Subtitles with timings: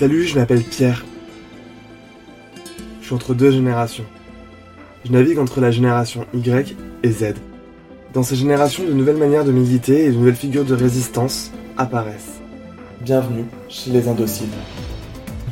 [0.00, 1.04] Salut, je m'appelle Pierre.
[3.02, 4.06] Je suis entre deux générations.
[5.04, 7.34] Je navigue entre la génération Y et Z.
[8.14, 12.40] Dans ces générations, de nouvelles manières de militer et de nouvelles figures de résistance apparaissent.
[13.02, 14.48] Bienvenue chez les indociles.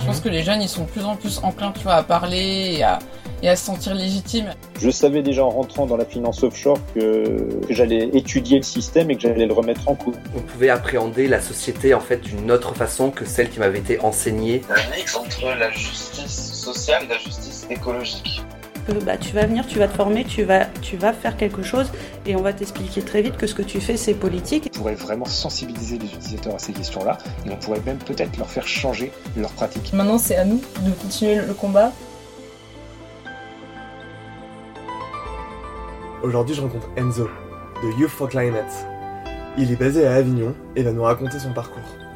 [0.00, 2.82] Je pense que les jeunes, ils sont de plus en plus enclins, à parler et
[2.82, 3.00] à,
[3.42, 4.54] et à se sentir légitimes.
[4.80, 9.10] Je savais déjà en rentrant dans la finance offshore que, que j'allais étudier le système
[9.10, 10.14] et que j'allais le remettre en cause.
[10.36, 14.00] On pouvait appréhender la société en fait d'une autre façon que celle qui m'avait été
[14.00, 14.62] enseignée.
[14.70, 18.42] Un mix entre la justice sociale et la justice écologique.
[18.86, 21.62] Que, bah, tu vas venir, tu vas te former, tu vas, tu vas faire quelque
[21.62, 21.90] chose
[22.24, 24.70] et on va t'expliquer très vite que ce que tu fais c'est politique.
[24.74, 28.48] On pourrait vraiment sensibiliser les utilisateurs à ces questions-là et on pourrait même peut-être leur
[28.48, 29.92] faire changer leur pratique.
[29.92, 31.92] Maintenant c'est à nous de continuer le combat.
[36.20, 37.28] Aujourd'hui, je rencontre Enzo,
[37.80, 38.72] de Youth for Climate.
[39.56, 42.07] Il est basé à Avignon et va nous raconter son parcours.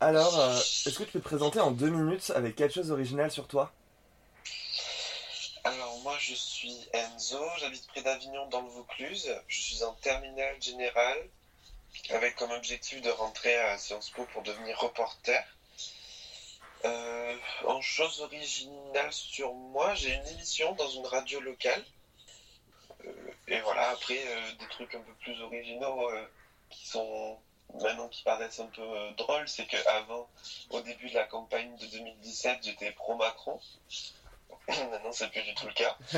[0.00, 3.32] Alors, euh, est-ce que tu peux te présenter en deux minutes avec quelque chose d'original
[3.32, 3.72] sur toi?
[5.64, 9.28] Alors moi je suis Enzo, j'habite près d'Avignon dans le Vaucluse.
[9.48, 11.28] Je suis en terminale générale
[12.10, 15.42] avec comme objectif de rentrer à Sciences Po pour devenir reporter.
[16.84, 21.84] Euh, en chose originale sur moi, j'ai une émission dans une radio locale.
[23.04, 23.12] Euh,
[23.48, 24.24] et voilà, après
[24.60, 26.08] des trucs un peu plus originaux
[26.70, 27.36] qui sont
[27.74, 30.28] maintenant qui paraissent un peu euh, drôles, c'est qu'avant,
[30.70, 33.60] au début de la campagne de 2017, j'étais pro-Macron.
[34.68, 35.96] maintenant, c'est plus du tout le cas.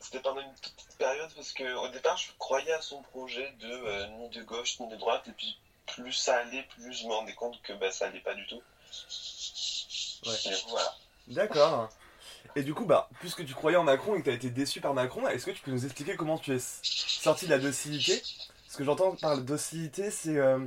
[0.00, 4.06] C'était pendant une petite période parce qu'au départ, je croyais à son projet de euh,
[4.18, 7.34] ni de gauche ni de droite, et puis plus ça allait, plus je me rendais
[7.34, 8.62] compte que bah, ça allait pas du tout.
[10.26, 10.32] Ouais.
[10.46, 10.94] Et voilà.
[11.28, 11.88] D'accord.
[12.56, 14.80] Et du coup, bah, puisque tu croyais en Macron et que tu as été déçu
[14.80, 18.22] par Macron, est-ce que tu peux nous expliquer comment tu es sorti de la docilité?
[18.74, 20.58] Ce que j'entends par docilité, c'est euh,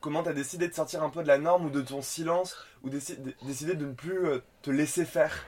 [0.00, 2.56] comment tu as décidé de sortir un peu de la norme ou de ton silence,
[2.82, 5.46] ou déci- d- décidé de ne plus euh, te laisser faire?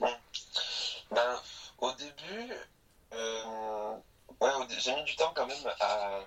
[0.00, 1.38] Ben,
[1.76, 2.54] au début,
[3.12, 3.96] euh,
[4.40, 6.20] ouais, j'ai mis du temps quand même à,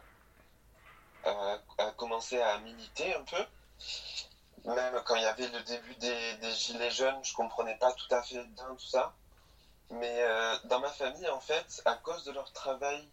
[1.25, 3.43] à, commencer à militer un peu.
[4.75, 8.21] Même quand il y avait le début des, gilets jaunes, je comprenais pas tout à
[8.21, 9.11] fait bien tout ça.
[9.89, 10.23] Mais
[10.65, 13.09] dans ma famille, en fait, à cause de leur travail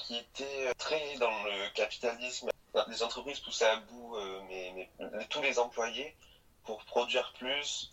[0.00, 2.50] qui était euh, très dans le capitalisme,
[2.88, 4.84] les entreprises poussaient à bout euh,
[5.28, 6.16] tous les employés
[6.64, 7.90] pour produire plus,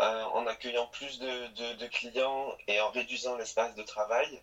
[0.00, 4.40] euh, en accueillant plus de, clients et en réduisant l'espace de travail.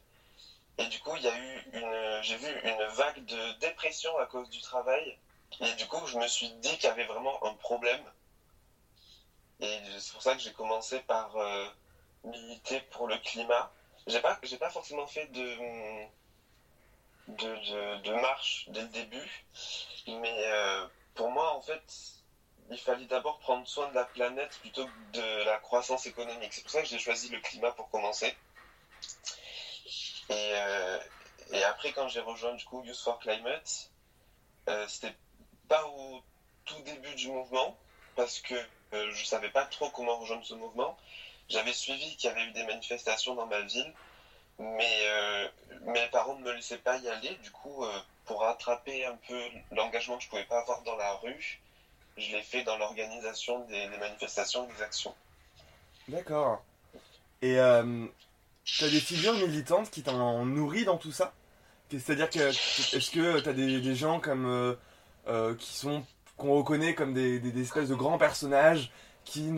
[0.78, 5.18] Et du coup, j'ai vu une vague de dépression à cause du travail.
[5.62, 8.02] Et du coup, je me suis dit qu'il y avait vraiment un problème.
[9.60, 11.36] Et c'est pour ça que j'ai commencé par
[12.24, 13.72] militer pour le climat.
[14.08, 15.56] J'ai pas, pas forcément fait de,
[17.28, 19.44] de, de, marche dès le début,
[20.08, 21.84] mais euh, pour moi, en fait,
[22.70, 26.54] il fallait d'abord prendre soin de la planète plutôt que de la croissance économique.
[26.54, 28.36] C'est pour ça que j'ai choisi le climat pour commencer.
[30.30, 31.00] Et, euh,
[31.52, 33.92] et après, quand j'ai rejoint du coup Youth for Climate,
[34.70, 35.14] euh, c'était
[35.68, 36.22] pas au
[36.66, 37.78] tout début du mouvement,
[38.16, 38.56] parce que
[38.94, 40.98] euh, je savais pas trop comment rejoindre ce mouvement.
[41.50, 43.94] J'avais suivi qu'il y avait eu des manifestations dans ma ville,
[44.78, 45.48] mais euh,
[45.86, 47.38] mes parents ne me laissaient pas y aller.
[47.44, 49.40] Du coup, euh, pour rattraper un peu
[49.72, 51.62] l'engagement que je pouvais pas avoir dans la rue,
[52.18, 55.14] je l'ai fait dans l'organisation des, des manifestations des actions.
[56.08, 56.64] D'accord.
[57.42, 58.06] Et euh,
[58.80, 61.34] t'as des figures militantes qui t'en nourrissent dans tout ça?
[61.92, 64.78] C'est-à-dire que est-ce que t'as des, des gens comme
[65.60, 66.04] qui sont
[66.38, 68.92] qu'on reconnaît comme des, espèces de grands personnages
[69.26, 69.52] qui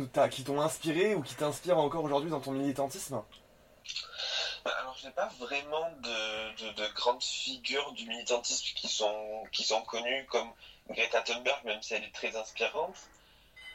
[0.45, 3.21] t'ont inspiré ou qui t'inspirent encore aujourd'hui dans ton militantisme?
[4.65, 9.43] Alors, j'ai pas vraiment de, de, de grandes figures du militantisme qui sont,
[9.85, 10.51] connues comme
[10.89, 12.97] Greta Thunberg, même si elle est très inspirante.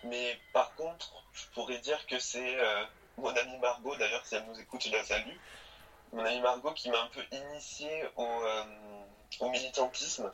[0.03, 2.85] Mais par contre, je pourrais dire que c'est euh,
[3.19, 5.37] mon amie Margot, d'ailleurs, si elle nous écoute, je la salue.
[6.13, 9.05] Mon amie Margot qui m'a un peu initié au, euh,
[9.39, 10.29] au militantisme,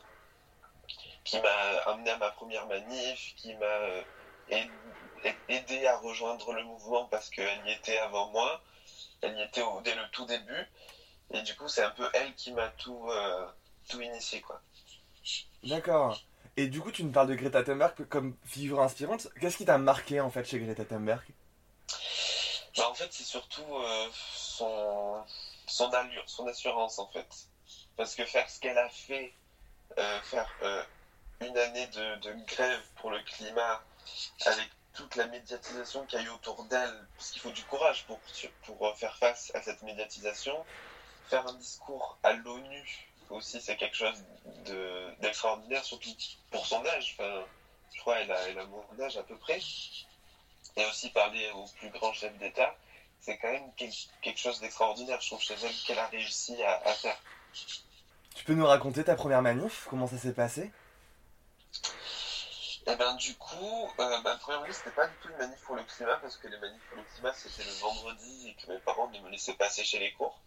[1.23, 4.01] qui m'a amené à ma première manif, qui m'a euh,
[4.47, 8.59] aid- aidé à rejoindre le mouvement parce qu'elle y était avant moi.
[9.21, 10.65] Elle y était au- dès le tout début.
[11.31, 13.47] Et du coup, c'est un peu elle qui m'a tout, euh,
[13.89, 14.61] tout initié, quoi.
[15.63, 16.21] D'accord.
[16.55, 19.27] Et du coup, tu nous parles de Greta Thunberg comme figure inspirante.
[19.39, 21.23] Qu'est-ce qui t'a marqué en fait chez Greta Thunberg?
[22.77, 25.23] Bah, en fait, c'est surtout euh, son,
[25.67, 27.27] son allure, son assurance en fait.
[27.95, 29.33] Parce que faire ce qu'elle a fait,
[29.97, 30.49] euh, faire
[31.41, 33.83] une année de, de grève pour le climat
[34.45, 38.03] avec toute la médiatisation qu'il y a eu autour d'elle, parce qu'il faut du courage
[38.07, 38.19] pour,
[38.63, 40.65] pour faire face à cette médiatisation,
[41.29, 44.23] faire un discours à l'ONU aussi, c'est quelque chose
[44.65, 46.09] de- d'extraordinaire, surtout
[46.49, 47.15] pour son âge.
[47.17, 47.45] Enfin,
[47.93, 49.59] je crois qu'elle a, elle a mon âge à peu près.
[50.75, 52.75] Et aussi parler au plus grand chef d'État,
[53.19, 53.91] c'est quand même quel-
[54.21, 57.17] quelque chose d'extraordinaire, je trouve, chez elle, qu'elle a réussi à faire.
[58.33, 59.85] Tu peux nous raconter ta première manif?
[59.89, 60.71] Comment ça s'est passé?
[62.89, 65.75] Et ben du coup, euh, ma première manif, c'était pas du tout une manif pour
[65.75, 68.79] le climat, parce que les manifs pour le climat, c'était le vendredi et que mes
[68.79, 70.39] parents ne me laissaient pas sécher les cours.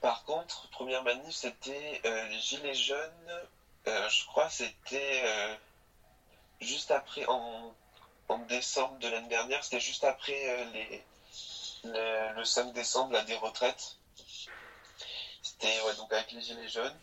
[0.00, 3.42] Par contre, première manif, c'était euh, les Gilets jaunes,
[3.86, 5.54] euh, je crois c'était euh,
[6.60, 7.72] juste après, en,
[8.48, 10.66] décembre de l'année dernière, c'était juste après
[11.84, 13.96] le, le 5 décembre, des retraites.
[15.42, 16.98] C'était donc avec les Gilets jaunes.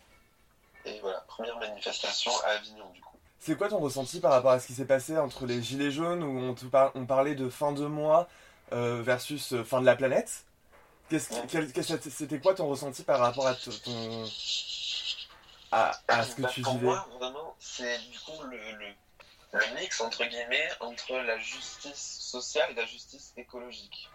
[0.84, 3.15] Et voilà, première manifestation à Avignon du coup.
[3.40, 6.22] C'est quoi ton ressenti par rapport à ce qui s'est passé entre les gilets jaunes
[6.22, 8.28] où on, te par- on parlait de fin de mois
[8.72, 10.44] euh, versus euh, fin de la planète?
[11.08, 14.24] C'était quoi ton ressenti par rapport à t- ton
[15.70, 16.86] à, à ce que Bah, tu pour vivais?
[16.86, 18.88] moi, vraiment, c'est du coup le, le,
[19.52, 24.10] le mix, entre guillemets, entre la justice sociale et la justice écologique.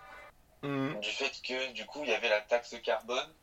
[0.64, 1.00] Mhm.
[1.00, 3.34] Du fait que, du coup, il y avait la taxe carbone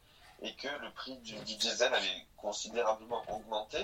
[0.43, 3.79] et que le prix du, du diesel avait considérablement augmenté.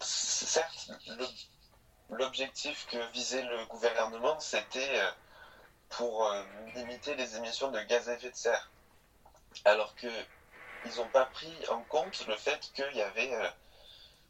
[0.00, 0.90] Certes,
[2.10, 5.10] l'objectif que visait le gouvernement, c'était euh,
[5.88, 6.42] pour euh,
[6.74, 8.70] limiter les émissions de gaz à effet de serre.
[9.64, 10.08] Alors que
[10.86, 13.48] ils n'ont pas pris en compte le fait qu'il y avait euh,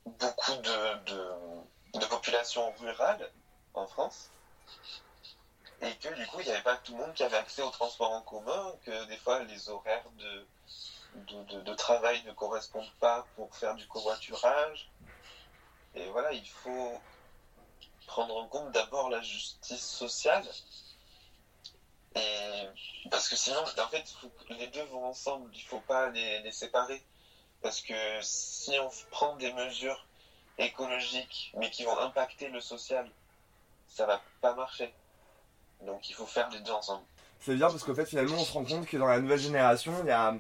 [0.06, 3.31] beaucoup de, de, de population rurale
[3.75, 4.31] en France
[5.81, 7.70] et que du coup il n'y avait pas tout le monde qui avait accès au
[7.70, 10.05] transport en commun, que des fois les horaires
[11.14, 14.88] de travail ne correspondent pas pour faire du covoiturage.
[15.94, 16.93] Et voilà, il faut
[18.06, 20.44] prendre en compte d'abord la justice sociale.
[22.17, 22.69] Et
[23.11, 24.05] parce que sinon, en fait,
[24.50, 27.02] les deux vont ensemble, il ne faut pas les, séparer.
[27.62, 30.06] Parce que si on prend des mesures
[30.58, 33.11] écologiques, mais qui vont impacter le social,
[33.88, 34.93] ça va pas marcher.
[35.82, 37.05] Donc il faut faire les deux ensemble.
[37.41, 39.93] C'est bien parce qu'en fait finalement on se rend compte que dans la nouvelle génération
[40.02, 40.35] il y a,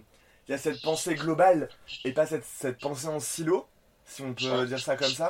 [0.48, 1.68] y a cette pensée globale
[2.04, 3.66] et pas cette, cette pensée en silo,
[4.06, 5.28] si on peut dire ça comme ça,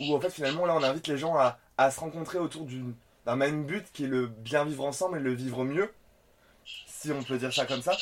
[0.00, 2.66] où en fait finalement là on invite les gens à, à se rencontrer autour
[3.26, 5.92] d'un même but qui est le bien vivre ensemble et le vivre mieux,
[6.86, 7.96] si on peut dire ça comme ça.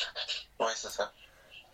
[0.59, 1.11] Oui, c'est ça.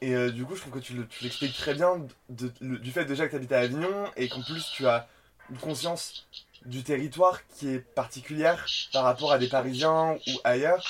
[0.01, 2.91] Et euh, du coup, je trouve que tu le- tu l'expliques très bien de- du
[2.91, 5.07] fait déjà que tu habites à Avignon et qu'en plus tu as
[5.49, 6.25] une conscience
[6.65, 10.83] du territoire qui est particulière par rapport à des Parisiens ou ailleurs.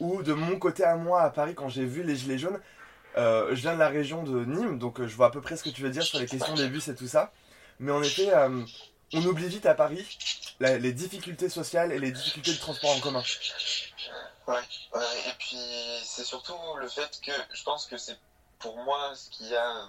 [0.00, 2.60] Ou de mon côté à moi à Paris, quand j'ai vu les Gilets jaunes,
[3.18, 5.56] euh, je viens de la région de Nîmes, donc euh, je vois à peu près
[5.56, 7.32] ce que tu veux dire sur les questions des bus et tout ça.
[7.80, 8.64] Mais en effet, euh,
[9.12, 10.06] on oublie vite à Paris
[10.60, 13.22] les difficultés sociales et les difficultés de transport en commun.
[14.46, 15.58] Ouais, ouais, et puis
[16.04, 18.18] c'est surtout le fait que je pense que c'est
[18.58, 19.88] pour moi ce qui a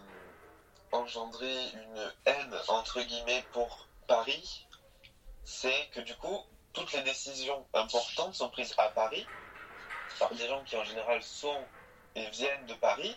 [0.91, 4.67] engendré une haine entre guillemets pour Paris,
[5.43, 6.39] c'est que du coup
[6.73, 9.25] toutes les décisions importantes sont prises à Paris
[10.19, 11.57] par des gens qui en général sont
[12.15, 13.15] et viennent de Paris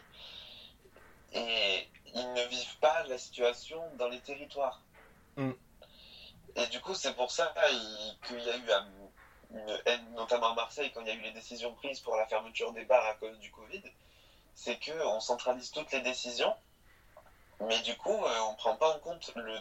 [1.33, 4.83] et ils ne vivent pas la situation dans les territoires.
[5.37, 5.53] Mm.
[6.57, 8.87] Et du coup c'est pour ça il- qu'il y a eu un
[9.55, 12.25] une haine, notamment à Marseille, quand il y a eu les décisions prises pour la
[12.27, 13.83] fermeture des bars à cause du Covid,
[14.55, 16.57] c'est que on centralise toutes les décisions,
[17.61, 19.59] mais du coup, euh, on ne prend pas en compte le,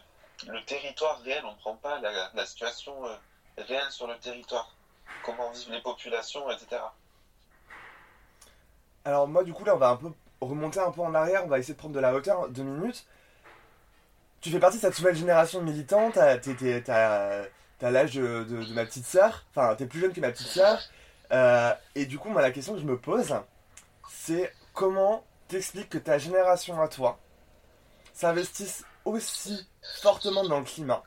[0.48, 3.14] le territoire réel, on ne prend pas la, la situation euh,
[3.58, 4.74] réelle sur le territoire,
[5.24, 6.82] comment vivent les populations, etc.
[9.06, 10.08] Alors moi du coup là on va un peu
[10.42, 13.06] remonter un peu en arrière, on va essayer de prendre de la hauteur, deux minutes.
[14.42, 15.64] Tu fais partie de cette nouvelle génération
[16.40, 20.20] t'es- t'es- t'as- l'âge de, de- de ma petite sœur, enfin t'es plus jeune que
[20.22, 20.80] ma petite sœur.
[21.32, 23.36] Euh, et du coup moi la question que je me pose,
[24.10, 27.20] c'est comment t'expliques que ta génération à toi
[28.14, 29.68] s'investisse aussi
[30.02, 31.04] fortement dans le climat,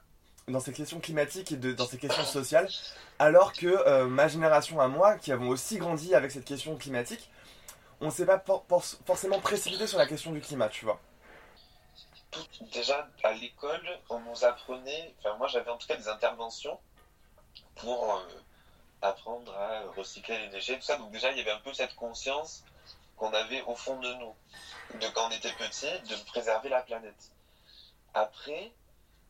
[0.49, 2.69] dans ces questions climatiques et de- dans ces questions sociales,
[3.19, 7.31] alors que euh, ma génération à moi, qui avons aussi grandi avec cette question climatique,
[8.05, 11.01] on ne s'est pas for- for- forcément précipité sur la question du climat, tu vois.
[12.73, 16.79] Déjà, à l'école, on nous apprenait, enfin moi j'avais en tout cas des interventions
[17.77, 18.21] pour euh,
[19.03, 20.97] apprendre à recycler les déchets, tout ça.
[20.97, 22.65] Donc déjà, il y avait un peu cette conscience
[23.17, 24.35] qu'on avait au fond de nous,
[25.01, 27.31] de quand on était petit, de préserver la planète.
[28.15, 28.73] Après,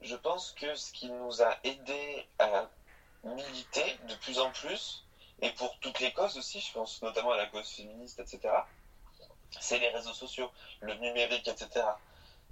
[0.01, 2.69] je pense que ce qui nous a aidé à
[3.23, 5.04] militer de plus en plus,
[5.43, 8.55] et pour toutes les causes aussi, je pense notamment à la cause féministe, etc.,
[9.61, 10.51] c'est les réseaux sociaux,
[10.81, 11.85] le numérique, etc.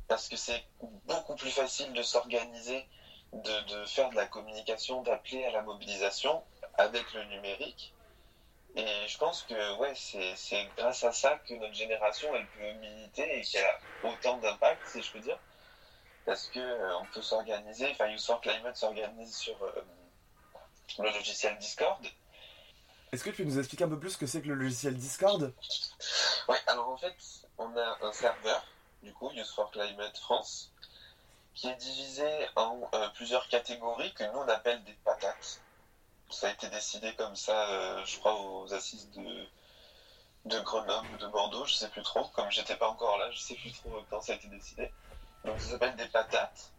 [0.08, 0.64] Parce que c'est
[1.06, 2.86] beaucoup plus facile de s'organiser,
[3.32, 6.42] de, de faire de la communication, d'appeler à la mobilisation
[6.74, 7.92] avec le numérique.
[8.74, 13.38] Et je pense que ouais, c'est grâce à ça que notre génération elle peut militer
[13.38, 15.38] et qu'elle a autant d'impact, si je peux dire.
[16.24, 19.84] Parce que euh, on peut s'organiser, enfin Youth for Climate s'organise sur euh,
[20.98, 22.06] le logiciel Discord.
[23.12, 24.96] Est-ce que tu peux nous expliquer un peu plus ce que c'est que le logiciel
[24.96, 25.52] Discord?
[26.48, 27.14] Ouais, alors en fait,
[27.58, 28.64] on a un serveur,
[29.02, 30.72] du coup, Youth for Climate France,
[31.52, 32.26] qui est divisé
[32.56, 35.60] en euh, plusieurs catégories que nous on appelle des patates.
[36.30, 39.46] Ça a été décidé comme ça, euh, je crois, aux assises de,
[40.46, 42.24] de Grenoble ou de Bordeaux, je sais plus trop.
[42.28, 44.90] Comme j'étais pas encore là, je sais plus trop quand ça a été décidé.
[45.44, 46.72] Donc ça s'appelle des patates.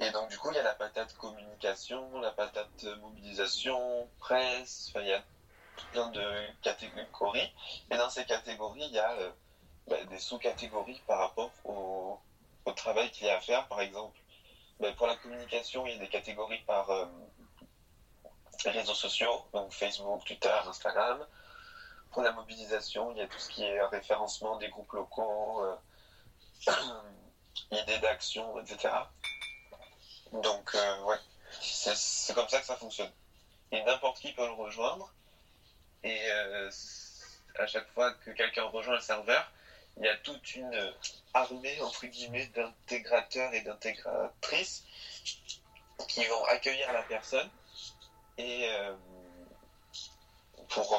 [0.00, 5.06] Et donc du coup, il y a la patate communication, la patate mobilisation, presse, il
[5.06, 5.22] y a
[5.92, 6.22] plein de
[6.62, 7.52] catégories.
[7.90, 9.30] Et dans ces catégories, il y a euh,
[9.88, 12.18] bah, des sous-catégories par rapport au,
[12.64, 13.66] au travail qu'il y a à faire.
[13.68, 14.18] Par exemple,
[14.78, 17.06] bah, pour la communication, il y a des catégories par euh,
[18.66, 21.26] réseaux sociaux, donc Facebook, Twitter, Instagram.
[22.12, 25.76] Pour la mobilisation, il y a tout ce qui est référencement des groupes locaux, euh,
[27.72, 28.90] idées d'action, etc.
[30.32, 31.16] Donc, euh, ouais,
[31.60, 33.10] c'est comme ça que ça fonctionne.
[33.72, 35.12] Et n'importe qui peut le rejoindre.
[36.02, 36.70] Et euh,
[37.58, 39.50] à chaque fois que quelqu'un rejoint le serveur,
[39.96, 40.94] il y a toute une
[41.34, 44.84] armée, entre guillemets, d'intégrateurs et d'intégratrices
[46.08, 47.50] qui vont accueillir la personne
[48.36, 48.94] et euh,
[50.68, 50.92] pour,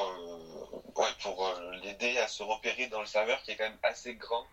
[0.96, 4.44] ouais, pour l'aider à se repérer dans le serveur qui est quand même assez grand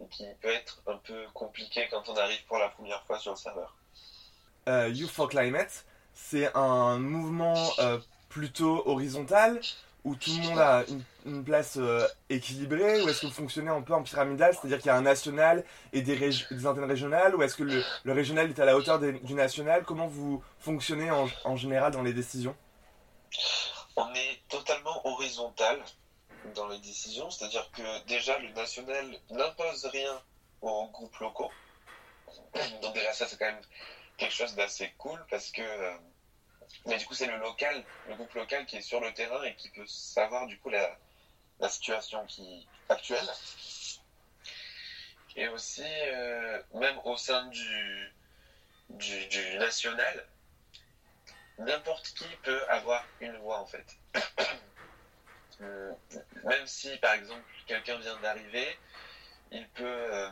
[0.00, 3.30] et qui peut être un peu compliqué quand on arrive pour la première fois sur
[3.30, 3.76] le serveur.
[4.68, 9.60] Euh, Youth for Climate, c'est un mouvement euh, plutôt horizontal
[10.04, 10.84] où tout le monde a
[11.24, 14.86] une, place euh, équilibrée ou est-ce que vous fonctionnez un peu en pyramidal, c'est-à-dire qu'il
[14.86, 18.64] y a un national et des, antennes régionales ou est-ce que le, régional est à
[18.64, 19.84] la hauteur du national?
[19.84, 22.56] Comment vous fonctionnez en général dans les décisions?
[23.96, 25.80] On est totalement horizontal
[26.54, 30.20] dans les décisions, c'est-à-dire que déjà le national n'impose rien
[30.60, 31.50] aux groupes locaux.
[32.82, 33.62] Donc déjà ça c'est quand même
[34.16, 35.96] quelque chose d'assez cool parce que euh,
[36.86, 39.54] mais du coup c'est le local, le groupe local qui est sur le terrain et
[39.54, 40.96] qui peut savoir du coup la,
[41.60, 43.28] la situation qui actuelle.
[45.36, 48.12] Et aussi euh, même au sein du,
[48.90, 50.26] du, national,
[51.58, 53.96] n'importe qui peut avoir une voix en fait.
[55.60, 55.92] Euh,
[56.42, 58.76] Même si par exemple quelqu'un vient d'arriver,
[59.52, 60.28] il peut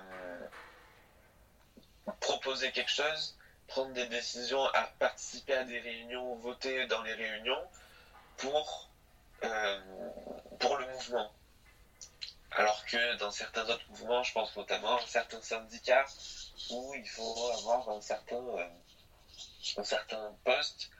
[2.20, 3.38] proposer quelque chose,
[3.70, 7.62] prendre des décisions, à participer à des réunions, voter dans les réunions
[8.36, 8.90] pour,
[9.44, 9.80] euh,
[10.58, 11.32] pour le mouvement.
[12.50, 16.04] Alors que dans certains autres mouvements, je pense notamment à certains syndicats
[16.70, 18.66] où il faut avoir un certain, euh,
[19.76, 20.90] un certain poste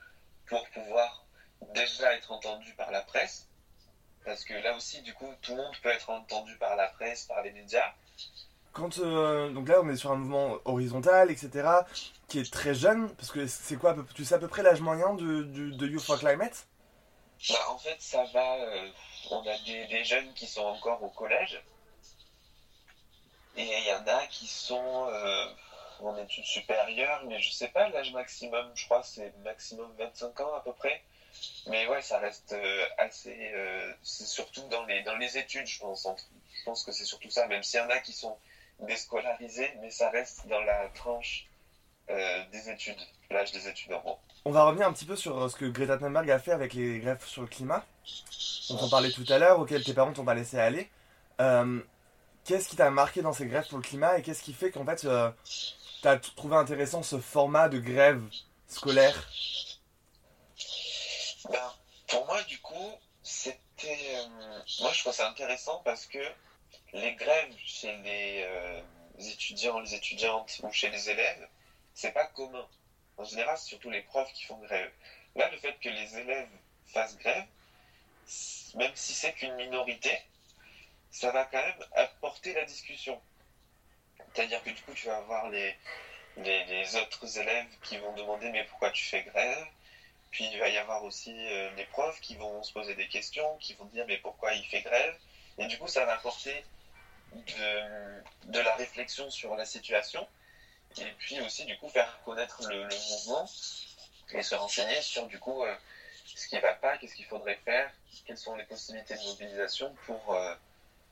[0.47, 1.25] pour pouvoir
[1.75, 3.49] déjà être entendu par la presse.
[4.25, 7.25] Parce que là aussi, du coup, tout le monde peut être entendu par la presse,
[7.25, 7.93] par les médias.
[8.73, 11.69] Quand euh, donc là on est sur un mouvement horizontal etc
[12.29, 15.15] qui est très jeune parce que c'est quoi tu sais à peu près l'âge moyen
[15.15, 16.67] de, de, Youth for Climate?
[17.49, 18.55] Bah, en fait, ça va.
[18.57, 18.89] euh,
[19.31, 21.61] on a des, jeunes qui sont encore au collège.
[23.57, 25.47] Et il y en a qui sont euh,
[26.01, 30.55] en études supérieures, mais je sais pas l'âge maximum, je crois c'est maximum 25 ans
[30.55, 31.03] à peu près.
[31.67, 32.55] Mais ouais, ça reste
[32.99, 33.53] assez.
[34.03, 36.07] c'est surtout dans les, dans les études, je pense.
[36.07, 36.29] entre-
[36.61, 38.37] Je pense que c'est surtout ça, même s'il y en a qui sont
[38.87, 41.47] déscolarisés, mais ça reste dans la tranche
[42.11, 42.99] euh, des études,
[43.31, 44.19] l'âge des études en gros.
[44.45, 46.73] On va revenir un petit peu sur euh, ce que Greta Thunberg a fait avec
[46.73, 47.85] les grèves sur le climat,
[48.71, 50.89] dont on parlait tout à l'heure, auxquelles tes parents t'ont pas laissé aller.
[51.41, 51.81] Euh,
[52.45, 54.85] qu'est-ce qui t'a marqué dans ces grèves pour le climat et qu'est-ce qui fait qu'en
[54.87, 55.31] fait euh,
[56.03, 58.23] t'as trouvé intéressant ce format de grève
[58.67, 59.29] scolaire?
[61.51, 61.73] Ben,
[62.09, 64.17] pour moi, du coup, c'était.
[64.81, 66.19] moi, je trouve ça intéressant parce que
[66.93, 68.81] les grèves chez les euh,
[69.19, 71.49] étudiants, les étudiantes ou chez les élèves,
[71.95, 72.67] c'est pas commun.
[73.17, 74.91] En général, c'est surtout les profs qui font grève.
[75.35, 76.49] Là, le fait que les élèves
[76.87, 77.47] fassent grève,
[78.75, 80.19] même si c'est qu'une minorité,
[81.11, 83.21] ça va quand même apporter la discussion.
[84.33, 85.75] C'est-à-dire que du coup, tu vas avoir les,
[86.37, 89.67] les, les autres élèves qui vont demander mais pourquoi tu fais grève?
[90.31, 93.57] Puis il va y avoir aussi euh, les profs qui vont se poser des questions,
[93.59, 95.17] qui vont dire mais pourquoi il fait grève?
[95.61, 96.65] Et du coup, ça va apporter
[97.35, 100.27] de, de la réflexion sur la situation.
[100.99, 103.49] et puis aussi du coup faire connaître le, le mouvement
[104.33, 105.75] et se renseigner sur du coup euh,
[106.25, 107.91] ce qui va pas, qu'est-ce qu'il faudrait faire,
[108.27, 110.55] quelles sont les possibilités de mobilisation pour, euh,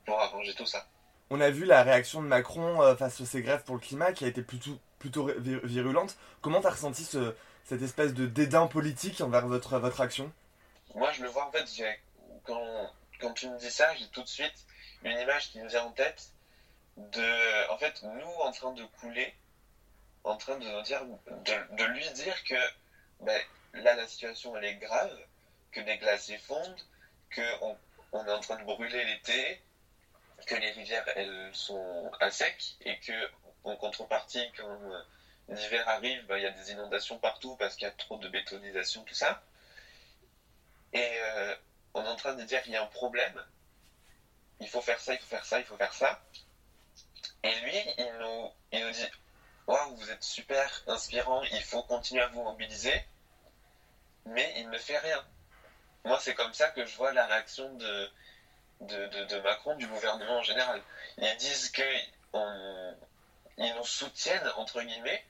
[0.05, 0.85] pour arranger tout ça.
[1.29, 4.13] On a vu la réaction de Macron euh, face à ces grèves pour le climat
[4.13, 5.29] qui a été plutôt, plutôt
[5.63, 6.17] virulente.
[6.41, 10.31] Comment t'as ressenti ce, cette espèce de dédain politique envers votre, votre action?
[10.95, 11.65] Moi, je le vois en fait,
[12.45, 14.65] quand, quand tu me dis ça, j'ai tout de suite
[15.03, 16.31] une image qui me vient en tête
[16.97, 19.33] de, en fait, nous en train de couler,
[20.23, 22.55] en train de nous dire, de, de lui dire que
[23.21, 23.41] ben,
[23.73, 25.17] là, la situation elle est grave,
[25.71, 26.81] que des glaciers fondent,
[27.29, 27.77] que on,
[28.11, 29.61] on est en train de brûler l'été,
[30.45, 33.29] que les rivières elles sont à sec et que
[33.63, 35.01] en contrepartie, quand euh,
[35.49, 38.27] l'hiver arrive, ben, il y a des inondations partout parce qu'il y a trop de
[38.27, 39.41] bétonisation, tout ça.
[40.93, 41.55] Et euh,
[41.93, 43.43] on est en train de dire qu'il y a un problème.
[44.59, 46.21] Il faut faire ça, il faut faire ça, il faut faire ça.
[47.43, 49.07] Et lui, il nous, il nous dit
[49.67, 53.05] Waouh, vous êtes super inspirant, il faut continuer à vous mobiliser.
[54.25, 55.23] Mais il ne fait rien.
[56.05, 60.81] Moi, c'est comme ça que je vois la réaction de, Macron, du gouvernement en général.
[61.17, 65.23] Ils disent qu'ils nous soutiennent, entre guillemets,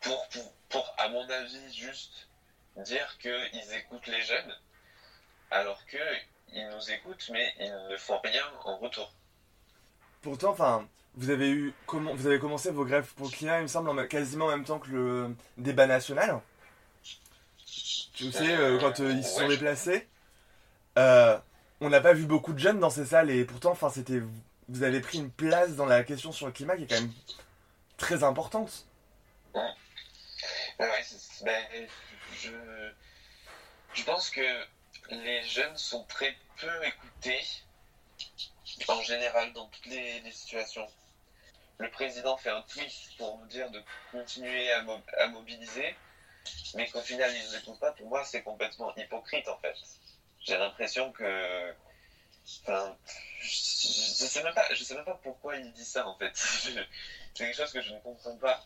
[0.00, 2.28] pour, à mon avis, juste
[2.76, 4.58] dire qu'ils écoutent les jeunes,
[5.52, 9.12] alors qu'ils nous écoutent, mais ils ne font rien en retour.
[10.22, 13.62] Pourtant, enfin, vous avez eu comment vous avez commencé vos grèves pour le climat, il
[13.62, 16.40] me semble, en quasiment en même temps que le débat national.
[18.14, 19.48] Tu sais, euh, quand euh, ils se sont Ouais.
[19.48, 20.08] déplacés,
[20.98, 21.38] euh,
[21.80, 24.22] on n'a pas vu beaucoup de jeunes dans ces salles et pourtant, enfin, c'était
[24.68, 27.12] vous avez pris une place dans la question sur le climat qui est quand même
[27.96, 28.86] très importante.
[29.54, 29.74] Ben
[30.78, 31.04] ouais,
[31.44, 31.88] ben,
[33.94, 34.40] je pense que
[35.08, 37.44] les jeunes sont très peu écoutés
[38.88, 40.86] en général dans toutes les, situations.
[41.78, 45.94] Le président fait un tweet pour nous dire de continuer à, mo- à mobiliser,
[46.74, 47.90] mais qu'au final ils ne écoutent pas.
[47.92, 49.74] Pour moi, c'est complètement hypocrite en fait.
[50.40, 51.74] J'ai l'impression que,
[52.62, 52.96] enfin,
[53.40, 56.30] je, je sais même pas, sais même pas pourquoi il dit ça en fait.
[56.34, 56.86] c'est
[57.34, 58.62] quelque chose que je ne comprends pas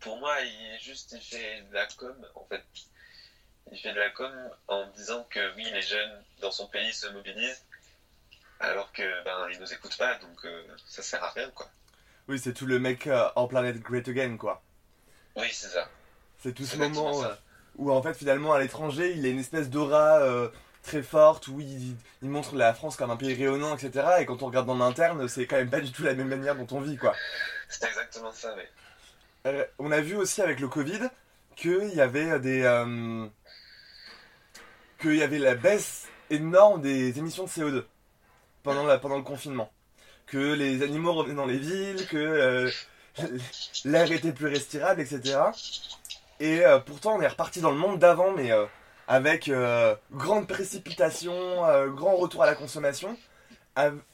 [0.00, 2.62] pour moi, il est juste, il fait de la com, en fait.
[3.72, 4.32] Il fait de la com
[4.68, 7.64] en disant que oui, les jeunes dans son pays se mobilisent,
[8.58, 11.68] alors que ben ils nous écoutent pas, donc euh, ça sert à rien, quoi.
[12.28, 14.62] Oui, c'est tout le mec euh, en planète Great Again, quoi.
[15.36, 15.88] Oui, c'est ça.
[16.42, 17.34] C'est tout ce moment euh,
[17.76, 20.48] où en fait finalement à l'étranger il a une espèce d'aura euh,
[20.82, 24.42] très forte où il, il montre la France comme un pays rayonnant etc et quand
[24.42, 26.80] on regarde dans l'interne c'est quand même pas du tout la même manière dont on
[26.80, 27.14] vit quoi.
[27.68, 28.68] C'est exactement ça, mais
[29.46, 31.00] Euh, on a vu aussi avec le Covid
[31.56, 33.26] qu'il y avait des euh,
[35.00, 37.84] qu'il y avait la baisse énorme des émissions de CO2
[38.62, 39.70] pendant le confinement.
[40.26, 42.70] Que les animaux revenaient dans les villes que euh,
[43.84, 45.40] l'air était plus respirable etc
[46.38, 48.66] et euh, pourtant on est reparti dans le monde d'avant mais euh,
[49.08, 49.50] avec
[50.12, 51.34] grande précipitation
[51.88, 53.16] grand retour à la consommation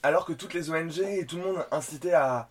[0.03, 2.49] alors que toutes les ONG et tout le monde incitaient à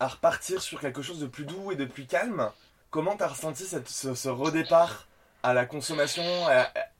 [0.00, 2.50] repartir sur quelque chose de plus doux et de plus calme.
[2.90, 5.06] Comment t'as ressenti ce redépart?
[5.42, 6.24] À la consommation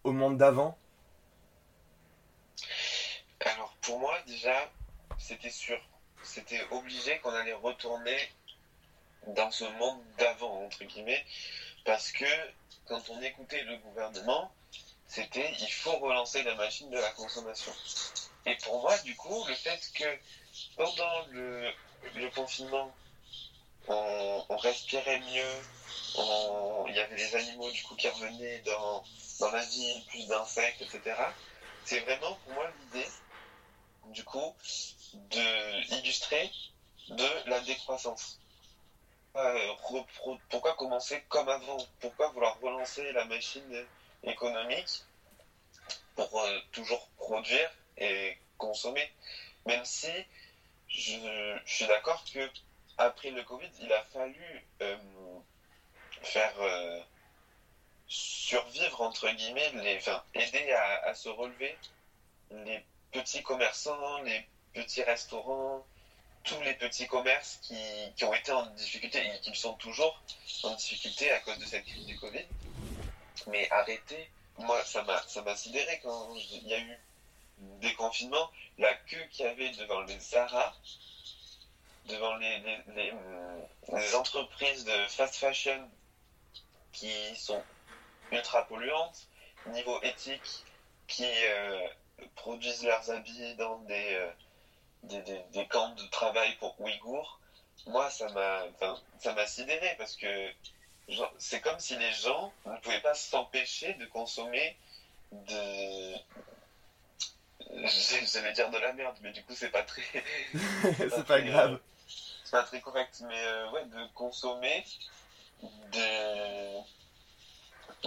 [0.04, 0.76] au monde d'avant?
[3.40, 4.70] Alors pour moi déjà,
[5.18, 5.78] c'était sûr,
[6.22, 8.18] c'était obligé qu'on allait retourner
[9.28, 11.24] dans ce monde d'avant entre guillemets,
[11.84, 12.24] parce que
[12.86, 14.52] quand on écoutait le gouvernement,
[15.06, 17.72] c'était il faut relancer la machine de la consommation.
[18.46, 20.18] Et pour moi du coup, le fait que
[20.76, 21.72] pendant le,
[22.34, 22.94] confinement,
[23.88, 25.62] on, on respirait mieux,
[26.88, 29.04] il y avait des animaux du coup qui revenaient dans,
[29.40, 31.16] dans la ville, plus d'insectes, etc.
[31.84, 33.08] C'est vraiment pour moi l'idée
[34.06, 34.54] du coup,
[35.14, 36.50] de illustrer
[37.08, 38.40] de la décroissance.
[39.36, 39.74] Euh,
[40.48, 41.78] pourquoi commencer comme avant?
[42.00, 43.86] Pourquoi vouloir relancer la machine
[44.24, 45.04] économique
[46.16, 49.08] pour euh, toujours produire et consommer?
[49.66, 50.10] Même si
[50.88, 52.50] je, je suis d'accord que
[52.98, 54.96] après le Covid, il a fallu euh,
[56.22, 57.00] faire euh,
[58.06, 59.98] survivre entre guillemets, les,
[60.34, 61.76] aider à, se relever
[62.50, 65.84] les petits commerçants, les petits restaurants,
[66.42, 67.76] tous les petits commerces qui,
[68.16, 70.20] qui ont été en difficulté et qui sont toujours
[70.64, 72.44] en difficulté à cause de cette crise du Covid.
[73.46, 76.98] Mais arrêter, moi ça m'a sidéré quand il y a eu
[77.80, 80.74] des confinements, la queue qu'il y avait devant les Zara,
[82.06, 82.58] devant les,
[82.94, 85.88] les, hum, les entreprises de fast fashion
[86.92, 87.62] qui sont
[88.32, 89.26] ultra polluantes,
[89.66, 90.64] niveau éthique,
[91.06, 91.88] qui euh,
[92.36, 94.30] produisent leurs habits dans des, euh,
[95.04, 97.40] des, des- des camps de travail pour Ouïghours.
[97.86, 98.62] moi, ça m'a,
[99.18, 100.52] ça m'a sidéré parce que
[101.38, 104.76] c'est comme si les gens ne pouvaient pas s'empêcher de consommer
[105.32, 106.14] de.
[108.32, 110.02] J'allais dire de la merde, mais du coup, c'est pas très.
[110.96, 111.72] c'est pas très, grave.
[111.74, 111.78] euh,
[112.44, 114.84] c'est pas très correct, mais euh, ouais, de consommer
[115.62, 116.80] de...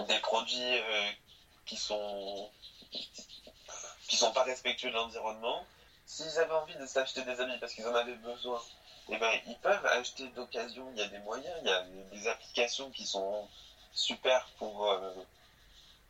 [0.06, 1.10] des produits euh,
[1.66, 2.50] qui sont
[4.08, 5.66] qui sont pas respectueux de l'environnement.
[6.06, 8.62] S'ils avaient envie de s'acheter des habits parce qu'ils en avaient besoin,
[9.10, 10.88] eh ben, ils peuvent acheter d'occasion.
[10.94, 13.48] Il y a des moyens, il y a des applications qui sont
[13.94, 15.14] super pour, euh,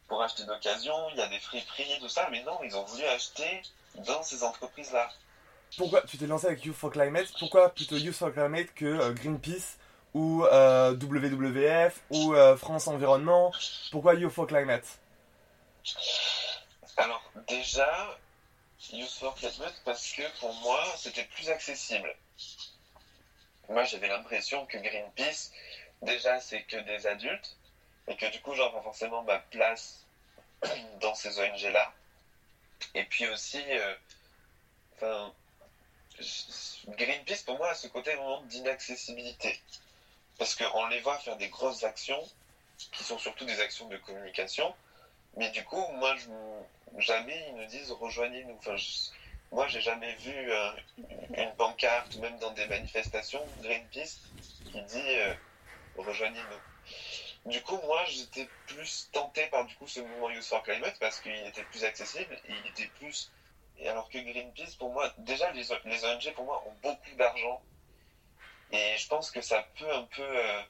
[0.08, 0.95] pour acheter d'occasion.
[1.12, 2.27] Il y a des friperies, tout ça.
[2.32, 3.62] Mais non, ils ont voulu acheter
[3.95, 5.10] dans ces entreprises-là.
[5.77, 7.27] Pourquoi tu t'es lancé avec Youth for Climate?
[7.39, 9.77] Pourquoi plutôt Youth for Climate que euh, Greenpeace?
[10.13, 13.52] Ou euh, WWF ou euh, France Environnement
[13.91, 14.86] Pourquoi Youth for Climate?
[16.97, 18.17] Alors, déjà,
[18.91, 22.15] Youth for Climate parce que pour moi, c'était plus accessible.
[23.69, 25.52] Moi, j'avais l'impression que Greenpeace,
[26.02, 27.58] déjà, c'est que des adultes,
[28.08, 30.06] et que du coup, pas forcément ma place
[31.02, 31.93] dans ces ONG-là.
[32.93, 33.63] Et puis aussi,
[35.02, 35.30] euh,
[36.89, 39.60] Greenpeace, pour moi, a ce côté vraiment d'inaccessibilité.
[40.43, 42.21] Parce qu'on les voit faire des grosses actions,
[42.91, 44.75] qui sont surtout des actions de communication,
[45.38, 46.15] mais du coup, moi,
[46.97, 48.56] jamais ils nous disent rejoignez-nous.
[48.58, 49.12] Enfin, je-
[49.53, 50.69] moi, j'ai jamais vu euh,
[51.38, 54.19] une pancarte, même dans des manifestations, Greenpeace,
[54.65, 55.34] qui dit euh,
[55.95, 56.62] rejoignez-nous.
[57.45, 61.19] Du coup, moi, j'étais plus tenté par du coup ce mouvement Youth for Climate parce
[61.21, 63.32] qu'il était plus accessible et il était plus.
[63.77, 67.62] Et alors que Greenpeace, pour moi, déjà les, les ONG pour moi ont beaucoup d'argent
[68.74, 70.62] et je pense que ça peut un peu euh,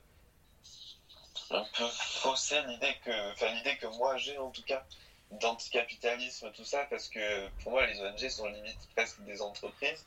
[1.52, 4.84] un peu fausser l'idée que, que moi j'ai en tout cas
[5.32, 10.06] d'anticapitalisme tout ça parce que pour moi les ONG sont limite presque des entreprises.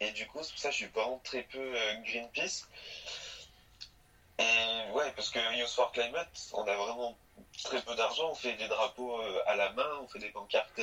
[0.00, 2.66] Et du coup c'est pour ça que je suis vraiment très peu euh, Greenpeace.
[4.40, 7.16] Et ouais parce que Youth for Climate on a vraiment
[7.62, 8.30] très peu d'argent.
[8.30, 10.80] On fait des drapeaux euh, à la main on fait des pancartes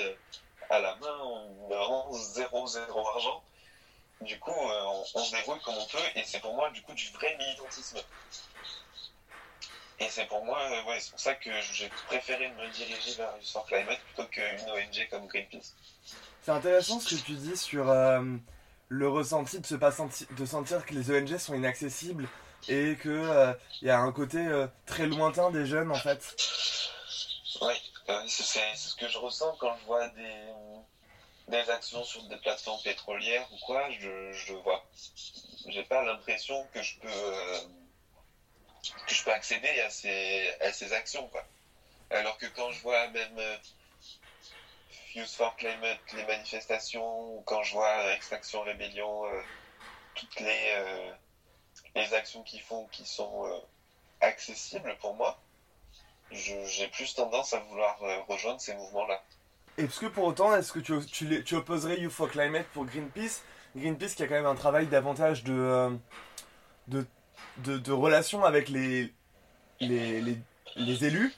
[0.69, 1.17] à la main.
[1.21, 3.43] On a vraiment zéro zéro argent
[4.21, 6.82] du coup euh, on, on se débrouille comme on peut et c'est pour moi du
[6.82, 7.99] coup du vrai militantisme
[10.01, 13.36] et c'est pour moi, euh, ouais, c'est pour ça que j'ai préféré me diriger vers
[13.36, 15.73] Youth for Climate plutôt qu'une ONG comme Greenpeace.
[16.41, 18.23] C'est intéressant ce que tu dis sur euh,
[18.88, 22.29] le ressenti de se pas senti- de sentir que les ONG sont inaccessibles
[22.69, 24.47] et que euh, il y a un côté
[24.86, 26.34] très lointain des jeunes en fait.
[27.62, 27.73] Oui,
[28.29, 30.45] c'est ce que je ressens quand je vois des,
[31.49, 34.83] des actions sur des plateformes pétrolières ou quoi, je, je vois.
[35.67, 37.59] J'ai pas l'impression que je peux euh,
[39.07, 41.43] que je peux accéder à ces, à ces actions quoi.
[42.12, 43.57] Alors que quand je vois même euh,
[45.15, 49.41] Youth for Climate, les manifestations, ou quand je vois Extinction Rébellion, euh,
[50.15, 51.03] toutes les,
[51.95, 53.63] les actions qu'ils font qui sont
[54.21, 55.39] accessibles pour moi,
[56.31, 59.23] j'ai plus tendance à vouloir rejoindre ces mouvements-là.
[59.79, 61.97] Est-ce que pour autant, est-ce que tu, tu, tu opposerais
[62.31, 63.41] Climate pour Greenpeace?
[63.75, 65.89] Greenpeace qui a quand même un travail davantage de, euh,
[66.87, 67.05] de,
[67.59, 69.13] de, avec les,
[69.79, 70.37] les, les,
[70.75, 71.33] les élus.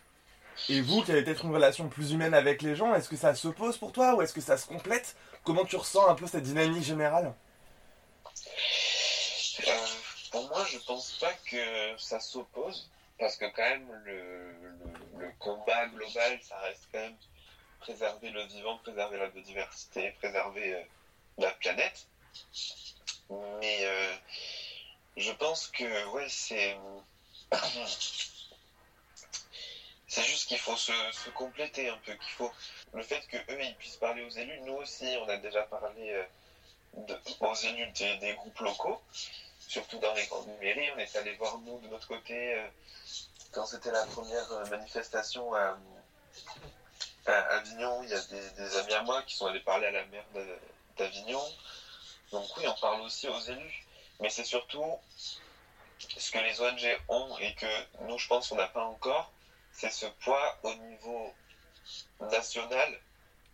[0.69, 3.35] Et vous qui avez peut-être une relation plus humaine avec les gens, est-ce que ça
[3.35, 5.15] s'oppose pour toi ou est-ce que ça se complète?
[5.43, 7.33] Comment tu ressens un peu cette dynamique générale?
[9.67, 9.71] Euh,
[10.31, 14.53] pour moi, je pense pas que ça s'oppose, parce que quand même, le,
[15.19, 17.15] le combat global, ça reste quand même
[17.81, 20.83] préserver le vivant, préserver la biodiversité, préserver euh,
[21.37, 22.07] la planète.
[23.29, 24.15] Mais euh,
[25.17, 26.77] je pense que, ouais, c'est.
[30.07, 32.51] C'est juste qu'il faut se, compléter un peu, qu'il faut
[32.91, 34.59] le fait que eux ils puissent parler aux élus.
[34.65, 39.01] Nous aussi, on a déjà parlé euh, aux élus des, des groupes locaux,
[39.69, 40.91] surtout dans les grandes mairies.
[40.97, 42.61] On est allé voir nous de notre côté
[43.53, 45.77] quand c'était la première manifestation à,
[47.25, 48.01] à Avignon.
[48.03, 50.23] Il y a des, des amis à moi qui sont allés parler à la maire
[50.33, 50.41] d'A-
[50.97, 51.43] d'Avignon.
[52.31, 53.83] Donc oui, on parle aussi aux élus,
[54.19, 54.97] mais c'est surtout
[56.17, 59.31] ce que les ONG ont et que nous, je pense, on n'a pas encore,
[59.71, 61.33] c'est ce poids au niveau
[62.31, 62.99] national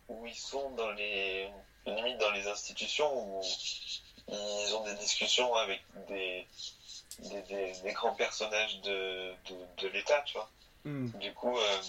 [0.08, 1.48] où ils sont dans les
[1.86, 3.42] limite dans les institutions où
[4.28, 6.46] ils ont des discussions avec des
[7.18, 10.48] des, des- des grands personnages de, de, de l'État, tu vois.
[10.84, 11.08] Hmm.
[11.18, 11.80] Du coup, euh,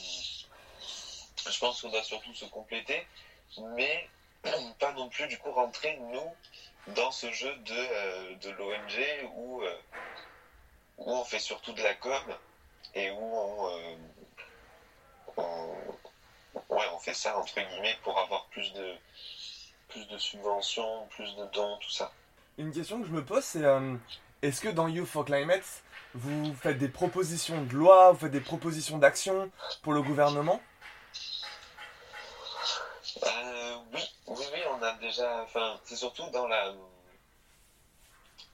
[1.48, 3.06] je pense qu'on doit surtout se compléter,
[3.76, 4.10] mais
[4.80, 9.62] pas non plus du coup rentrer nous dans ce jeu de, euh, de l'ONG où,
[9.62, 9.76] euh,
[10.98, 12.22] où on fait surtout de la com
[12.96, 13.96] et où on, euh,
[15.38, 18.96] on- ouais, on fait ça entre guillemets pour avoir plus de,
[19.90, 22.12] plus de subventions, plus de dons, tout ça.
[22.58, 23.64] Une question que je me pose, c'est
[24.42, 28.42] est-ce que dans Youth for Climate, vous faites des propositions de loi, vous faites des
[28.42, 29.52] propositions d'action
[29.84, 30.62] pour le gouvernement?
[33.24, 35.42] Euh, oui, oui, oui, on a déjà.
[35.44, 36.74] Enfin, c'est surtout dans la.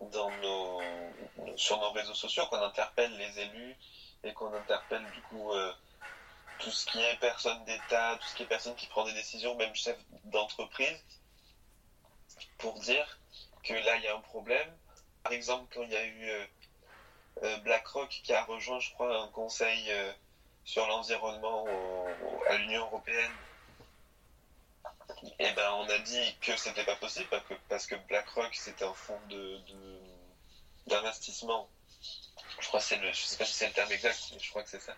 [0.02, 0.82] Dans nos,
[1.56, 3.76] sur nos réseaux sociaux qu'on interpelle les élus
[4.24, 5.72] et qu'on interpelle du coup euh,
[6.60, 9.56] tout ce qui est personne d'État, tout ce qui est personne qui prend des décisions,
[9.56, 11.02] même chef d'entreprise,
[12.58, 13.20] pour dire
[13.64, 14.70] que là il y a un problème.
[15.24, 16.46] Par exemple, quand il y a eu euh,
[17.44, 19.92] euh, BlackRock qui a rejoint, je crois, un conseil
[20.66, 21.66] sur l'environnement
[22.50, 23.32] à l'Union européenne
[25.40, 28.86] et ben, on a dit que c'était pas possible parce que, parce que BlackRock c'était
[28.86, 30.02] un fonds de, de-
[30.88, 31.68] d'investissement.
[32.60, 34.50] Je crois que c'est le, je sais pas si c'est le terme exact, mais je
[34.50, 34.96] crois que c'est ça.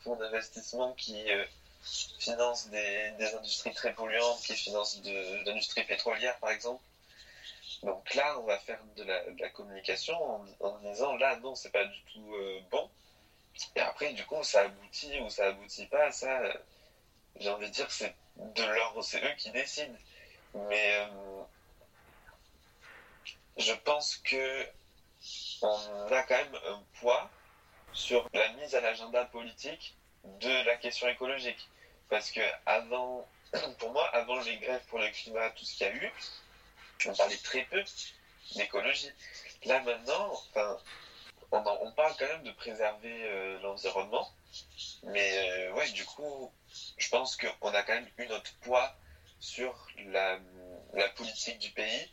[0.00, 1.44] Fonds d'investissement qui euh,
[2.18, 6.82] finance des, des industries très polluantes, qui finance de, l'industrie pétrolière par exemple.
[7.82, 11.70] Donc là, on va faire de la, de communication en, en disant là non, c'est
[11.72, 12.90] pas du tout euh, bon.
[13.76, 16.52] Et après, du coup, ça aboutit ou ça aboutit pas, ça, euh,
[17.40, 19.96] j'ai envie de dire, c'est de leur, c'est eux qui décident.
[20.54, 21.42] Mais euh,
[23.56, 24.66] je pense que
[25.62, 27.30] on a quand même un poids
[27.92, 31.68] sur la mise à l'agenda politique de la question écologique.
[32.08, 33.28] Parce que avant,
[33.78, 36.12] pour moi, avant les grèves pour le climat, tout ce qu'il y a eu,
[37.06, 37.82] on parlait très peu
[38.54, 39.10] d'écologie.
[39.64, 40.78] Là maintenant, enfin,
[41.50, 44.28] on, parle quand même de préserver euh, l'environnement.
[45.04, 46.50] Mais euh, ouais, du coup,
[46.96, 48.94] je pense qu'on a quand même eu notre poids
[49.40, 50.38] sur la,
[50.94, 52.10] la politique du pays,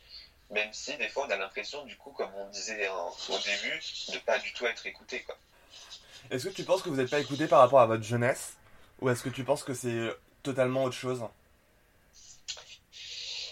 [0.50, 3.80] même si des fois on a l'impression, du coup, comme on disait en- au début,
[4.12, 5.22] de pas du tout être écouté.
[5.22, 5.36] Quoi.
[6.30, 8.54] Est-ce que tu penses que vous n'êtes pas écouté par rapport à votre jeunesse?
[9.00, 10.08] Ou est-ce que tu penses que c'est
[10.42, 11.24] totalement autre chose?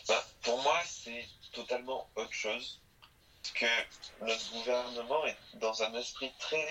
[0.08, 2.80] Bah, pour moi, c'est totalement autre chose.
[3.54, 3.66] Que
[4.24, 6.66] notre gouvernement est dans un esprit très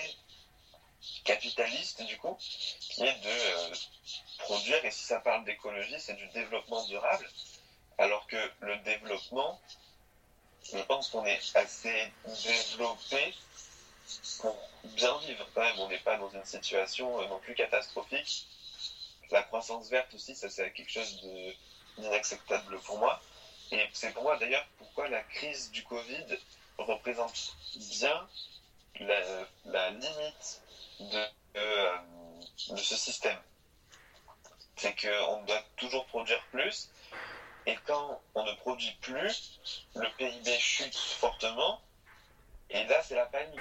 [1.24, 2.36] capitaliste, du coup,
[2.80, 3.74] qui est de euh,
[4.38, 7.28] produire, et si ça parle d'écologie, c'est du développement durable.
[7.98, 9.60] Alors que le développement,
[10.72, 12.12] je pense qu'on est assez
[12.44, 13.34] développé
[14.40, 15.78] pour bien vivre quand même.
[15.78, 18.46] On n'est pas dans une situation euh, non plus catastrophique.
[19.30, 21.20] La croissance verte aussi, ça c'est quelque chose
[21.98, 23.20] d'inacceptable pour moi.
[23.70, 26.26] Et c'est pour moi d'ailleurs pourquoi la crise du Covid
[26.78, 28.28] représente bien
[29.00, 30.60] la limite
[31.00, 31.24] de,
[31.56, 31.96] euh,
[32.70, 33.38] de ce système.
[34.76, 36.90] C'est qu'on doit toujours produire plus,
[37.66, 39.60] et quand on ne produit plus,
[39.94, 41.80] le PIB chute fortement,
[42.70, 43.60] et là c'est la panique.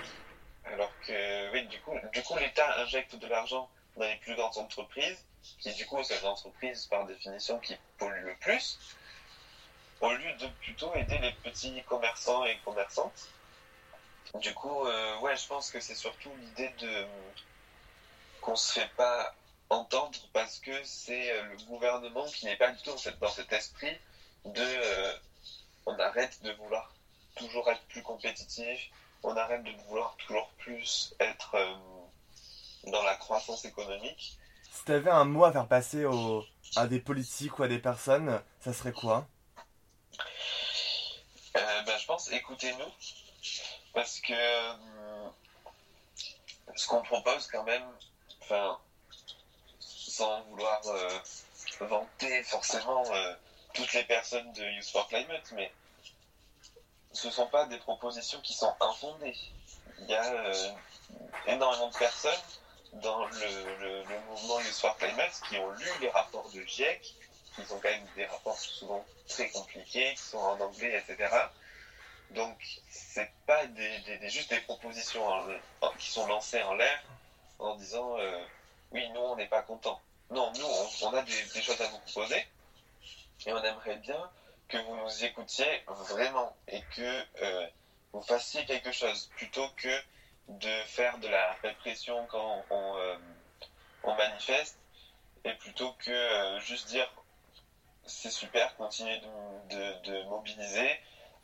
[0.66, 4.58] Alors que, oui, du coup, du coup l'État injecte de l'argent dans les plus grandes
[4.58, 5.24] entreprises,
[5.60, 8.80] qui du coup, c'est les entreprises par définition qui polluent le plus,
[10.02, 13.28] au lieu de plutôt aider les petits commerçants et commerçantes.
[14.36, 17.06] Du coup, euh, ouais, je pense que c'est surtout l'idée de
[18.42, 19.34] qu'on se fait pas
[19.70, 23.96] entendre parce que c'est euh, le gouvernement qui n'est pas du tout dans, cet esprit
[24.46, 25.14] de euh,
[25.86, 26.94] on arrête de vouloir
[27.36, 28.90] toujours être plus compétitif,
[29.24, 34.38] on arrête de vouloir toujours plus être euh, dans la croissance économique.
[34.72, 36.44] Si t'avais un mot à faire passer au-
[36.76, 39.28] à des politiques ou à des personnes, ça serait quoi?
[41.56, 42.92] Euh, ben, je pense écoutez-nous
[43.94, 45.30] parce que euh,
[46.76, 47.84] ce qu'on propose quand même,
[48.42, 48.80] enfin,
[49.80, 51.20] sans vouloir euh,
[51.82, 53.36] vanter forcément euh,
[53.74, 55.72] toutes les personnes de Youth for Climate, mais
[57.12, 59.38] ce sont pas des propositions qui sont infondées.
[60.00, 60.52] Il y a
[61.46, 62.42] énormément de personnes
[62.94, 67.16] dans le, le- le mouvement Youth for Climate qui ont lu les rapports de GIEC,
[67.56, 71.30] qui sont quand même des rapports souvent très compliqués, qui sont en anglais, etc.
[72.30, 75.48] Donc, c'est pas des, des- juste des propositions en-
[75.82, 77.00] en- qui sont lancées en l'air
[77.60, 78.46] en disant euh,
[78.92, 80.00] oui, nous, on n'est pas content.
[80.30, 80.66] Non, nous,
[81.04, 82.44] on, a des, des choses à vous proposer
[83.46, 84.30] et on aimerait bien
[84.68, 87.68] que vous nous écoutiez vraiment et que euh,
[88.14, 90.02] vous fassiez quelque chose plutôt que
[90.48, 93.16] de faire de la répression quand on, euh,
[94.18, 94.78] manifeste
[95.44, 97.10] et plutôt que juste dire
[98.06, 101.00] c'est super, continuez de mobiliser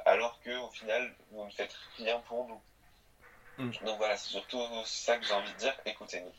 [0.10, 2.62] alors que au final vous ne faites rien pour nous.
[3.58, 3.72] Mm.
[3.86, 6.34] Donc voilà, c'est surtout ça que j'ai envie de dire, écoutez-nous.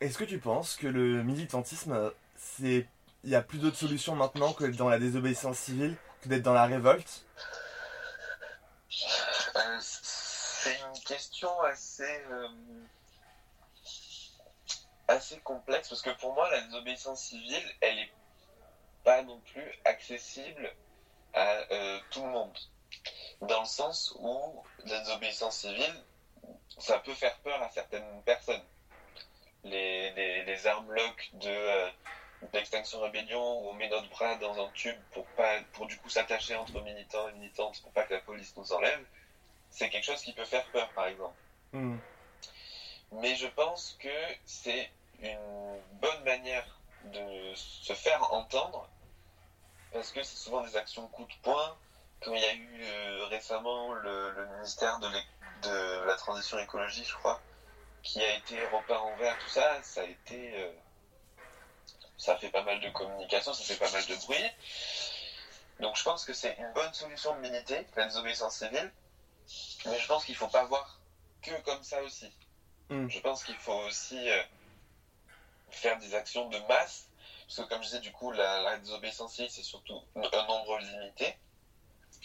[0.00, 2.86] Est-ce que tu penses que le militantisme, c'est.
[3.22, 6.42] Il y a plus d'autres solutions maintenant que d'être dans la désobéissance civile, que d'être
[6.42, 7.24] dans la révolte?
[9.56, 12.48] Euh, c'est une question assez euh,
[15.08, 18.12] assez complexe parce que pour moi la désobéissance civile elle est
[19.04, 20.70] pas non plus accessible
[21.34, 22.56] à euh, tout le monde
[23.40, 25.94] dans le sens où la désobéissance civile,
[26.78, 28.62] ça peut faire peur à certaines personnes.
[29.64, 31.90] Les, les, les armes lock de euh,
[32.52, 36.10] d'Extinction Rébellion où on met notre bras dans un tube pour pas pour du coup
[36.10, 39.02] s'attacher entre militants et militantes pour pas que la police nous enlève,
[39.70, 41.38] c'est quelque chose qui peut faire peur par exemple.
[41.72, 41.96] Hmm.
[43.12, 44.08] Mais je pense que
[44.44, 48.86] c'est une bonne manière de se faire entendre
[49.94, 51.76] parce que c'est souvent des actions coup de poing.
[52.20, 57.14] Comme il y a eu euh, récemment le, le ministère de, la transition écologique, je
[57.14, 57.40] crois,
[58.02, 60.52] qui a été repeint en vert, tout ça, ça a été.
[60.58, 60.72] euh,
[62.18, 64.50] ça fait pas mal de communication, ça fait pas mal de bruit.
[65.80, 68.92] Donc je pense que c'est une bonne solution de militer, la désobéissance civile.
[69.86, 70.98] Mais je pense qu'il faut pas voir
[71.42, 72.32] que comme ça aussi.
[72.88, 73.08] Mm.
[73.08, 74.42] Je pense qu'il faut aussi euh,
[75.70, 77.08] faire des actions de masse.
[77.46, 81.36] Parce que comme je disais, du coup, la, désobéissance c'est surtout un nombre limité.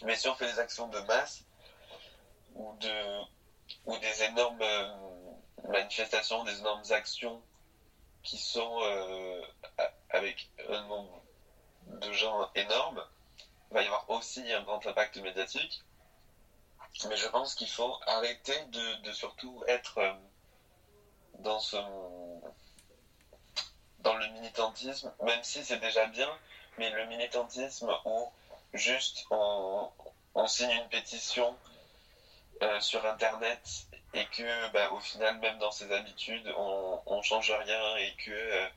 [0.04, 1.44] Mais si on fait des actions de masse
[2.56, 3.22] ou, de,
[3.86, 4.96] ou des énormes euh,
[5.68, 7.42] manifestations, des énormes actions
[8.24, 9.42] qui sont euh,
[10.10, 11.22] avec un nombre
[11.88, 13.04] de gens énorme,
[13.72, 15.82] il va y avoir aussi un grand impact médiatique.
[17.08, 20.14] Mais je pense qu'il faut arrêter de, de surtout être euh,
[21.40, 21.78] dans ce
[24.00, 26.30] dans le militantisme, même si c'est déjà bien,
[26.78, 28.32] mais le militantisme où
[28.74, 29.90] juste on,
[30.48, 31.56] signe une pétition
[32.64, 37.52] euh, sur internet et que bah, au final même dans ses habitudes on, on change
[37.52, 38.68] rien et que euh,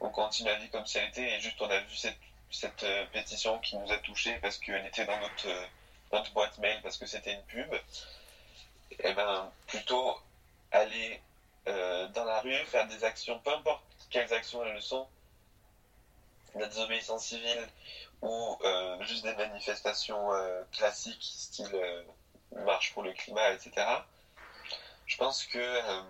[0.00, 2.16] on continue la vie comme si elle et juste on a vu cette,
[2.50, 5.48] cette euh, pétition qui nous a touché parce qu'elle était dans notre,
[6.12, 7.72] notre boîte mail parce que c'était une pub
[8.98, 10.18] et ben plutôt
[10.70, 11.20] aller
[11.64, 15.08] dans la rue faire des actions peu importe quelles actions elles le sont
[16.54, 17.68] la désobéissance civile
[18.20, 22.02] ou euh, juste des manifestations euh, classiques style euh,
[22.64, 23.72] marche pour le climat etc
[25.06, 26.02] je pense que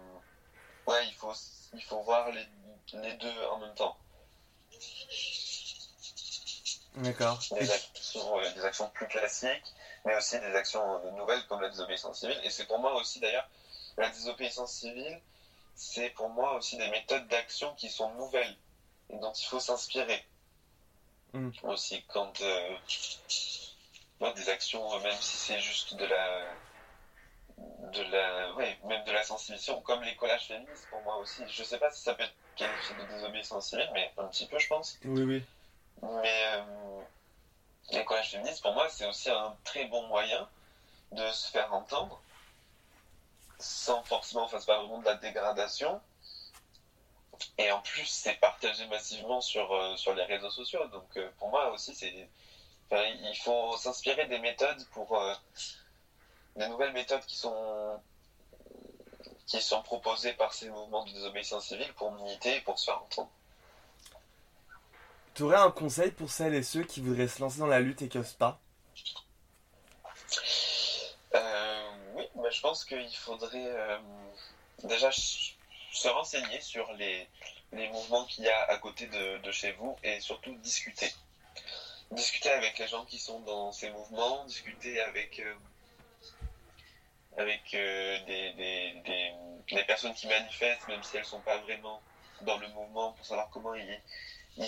[0.86, 1.32] ouais il faut
[1.72, 2.46] il faut voir les,
[2.94, 3.96] les deux en même temps
[6.96, 7.38] D'accord.
[7.52, 9.72] Des actions, euh, des actions plus classiques,
[10.04, 12.38] mais aussi des actions euh, nouvelles comme la désobéissance civile.
[12.44, 13.48] Et c'est pour moi aussi d'ailleurs,
[13.96, 15.20] la désobéissance civile,
[15.74, 18.56] c'est pour moi aussi des méthodes d'action qui sont nouvelles
[19.10, 20.24] et dont il faut s'inspirer.
[21.32, 21.50] Mm.
[21.62, 22.76] Aussi quand euh,
[24.30, 26.54] des actions, euh, même si c'est juste de la
[27.92, 31.42] de la ouais, même de la sensibilisation, comme les collages féministes pour moi aussi.
[31.48, 34.58] Je sais pas si ça peut être qualifié de désobéissance civile, mais un petit peu
[34.58, 34.98] je pense.
[35.04, 35.44] Oui, oui.
[36.02, 37.02] Mais euh,
[37.90, 40.48] les collages féministes, pour moi, c'est aussi un très bon moyen
[41.12, 42.20] de se faire entendre,
[43.62, 46.00] sans forcément, enfin, c'est pas vraiment de la dégradation.
[47.58, 50.86] Et en plus, c'est partagé massivement sur, euh, sur les réseaux sociaux.
[50.88, 52.28] Donc, euh, pour moi aussi, c'est.
[52.90, 55.18] enfin, il faut s'inspirer des méthodes pour.
[55.18, 55.34] euh,
[56.56, 58.00] des nouvelles méthodes qui sont.
[59.46, 63.02] qui sont proposées par ces mouvements de désobéissance civile pour militer et pour se faire
[63.02, 63.30] entendre.
[65.34, 68.02] Tu aurais un conseil pour celles et ceux qui voudraient se lancer dans la lutte
[68.02, 68.60] et qui osent pas?
[71.34, 71.71] Euh,
[72.50, 73.98] je pense qu'il faudrait euh,
[74.84, 77.28] déjà se renseigner sur les,
[77.72, 81.12] mouvements qu'il y a à côté de, chez vous et surtout discuter.
[82.10, 85.54] Discuter avec les gens qui sont dans ces mouvements, discuter avec, euh,
[87.38, 92.02] avec euh, des, personnes qui manifestent, même si elles sont pas vraiment
[92.42, 94.00] dans le mouvement, pour savoir comment ils,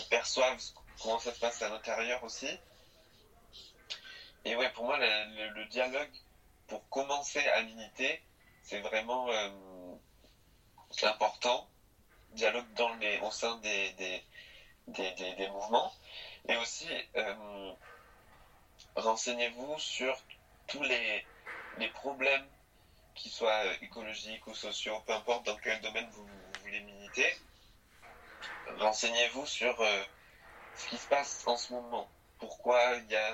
[0.08, 0.60] perçoivent
[1.02, 2.48] comment ça se passe à l'intérieur aussi.
[4.46, 6.10] Et ouais, pour moi, le dialogue
[6.66, 8.20] pour commencer à militer,
[8.62, 9.48] c'est vraiment euh,
[11.03, 11.68] important.
[12.31, 14.22] Dialogue dans les, au sein des, des,
[14.88, 15.92] des, des- mouvements.
[16.48, 17.72] Et aussi, euh,
[18.96, 20.16] renseignez-vous sur
[20.66, 21.24] tous les,
[21.79, 22.48] les problèmes,
[23.14, 26.27] qu'ils soient euh, écologiques ou sociaux, peu importe dans quel domaine vous,
[26.62, 27.33] voulez militer.
[28.79, 29.79] Renseignez-vous sur
[30.74, 32.09] ce qui se passe en ce moment.
[32.38, 33.33] Pourquoi il y a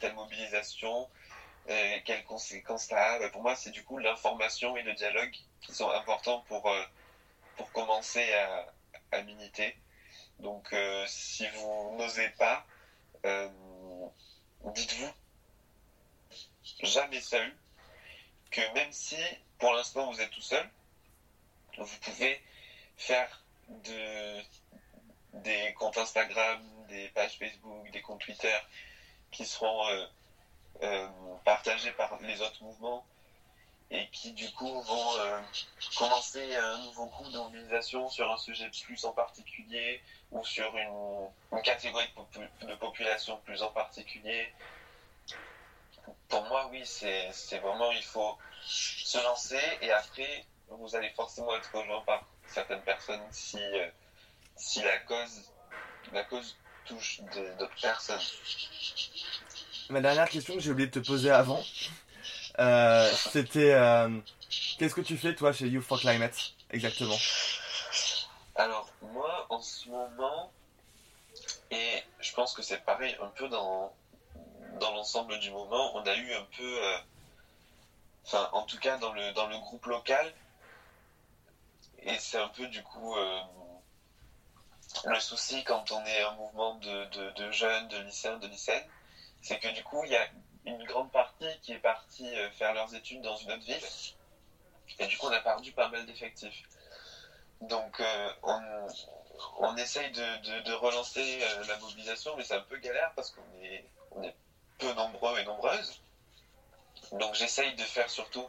[0.00, 1.08] telle mobilisation,
[1.70, 3.18] euh, quelles conséquences ça a?
[3.18, 6.84] Bah, Pour moi, c'est du coup l'information et le dialogue qui sont importants pour, euh,
[7.56, 8.66] pour commencer à,
[9.12, 9.74] à militer.
[10.38, 12.64] Donc, euh, si vous n'osez pas,
[14.64, 15.10] dites-vous
[16.82, 17.54] jamais seul
[18.50, 19.16] que même si
[19.58, 20.68] pour l'instant vous êtes tout seul,
[21.78, 22.40] vous pouvez
[22.96, 24.42] faire de,
[25.32, 28.56] des comptes Instagram, des pages Facebook, des comptes Twitter
[29.30, 30.06] qui seront
[31.44, 33.04] partagés par les autres mouvements
[33.90, 35.40] et qui du coup vont euh,
[35.96, 40.00] commencer un nouveau coup de mobilisation sur un sujet plus en particulier
[40.30, 44.50] ou sur une, catégorie de, popu- de population plus en particulier.
[46.28, 51.70] pour moi, oui, c'est vraiment, il faut se lancer et après, vous allez forcément être
[51.72, 53.88] rejoint par certaines personnes si, euh,
[54.56, 55.52] si la cause,
[56.12, 57.20] la cause touche
[57.58, 58.20] d'autres personnes.
[59.90, 61.62] Ma dernière question que j'ai oublié de te poser avant,
[62.58, 64.08] euh, c'était euh,
[64.78, 67.16] qu'est-ce que tu fais toi chez Youth for Climate exactement?
[68.54, 70.50] Alors, moi, en ce moment,
[71.70, 73.92] et je pense que c'est pareil un peu dans,
[74.80, 76.98] l'ensemble du moment, on a eu un peu, euh,
[78.24, 80.32] enfin, en tout cas dans le, groupe local,
[82.02, 83.16] et c'est un peu du coup
[85.06, 88.84] le souci quand on est un mouvement de, de, de jeunes, de lycéens, de lycéennes,
[89.44, 90.26] c'est que du coup, il y a
[90.64, 93.84] une grande partie qui est partie euh, faire leurs études dans une autre ville,
[94.98, 96.62] et du coup, on a perdu pas mal d'effectifs.
[97.60, 98.86] Donc, euh, on,
[99.58, 103.84] on essaye de, relancer euh, la mobilisation, mais c'est un peu galère parce qu'on est,
[104.78, 106.00] peu nombreux et nombreuses.
[107.12, 108.48] Donc, j'essaye de faire surtout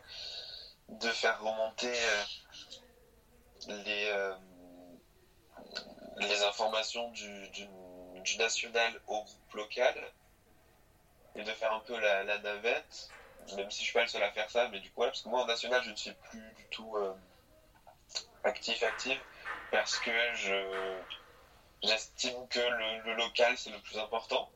[0.87, 1.91] de faire remonter
[3.67, 4.13] les,
[6.43, 9.93] informations du national au groupe local
[11.35, 13.09] et de faire un peu la, la navette,
[13.55, 15.29] même si je suis pas le seul à faire ça, mais du coup, parce que
[15.29, 17.13] moi en national, je ne suis plus du tout euh,
[18.43, 19.19] actif, actif,
[19.71, 21.01] parce que je
[21.83, 24.49] j'estime que le, le local c'est le plus important.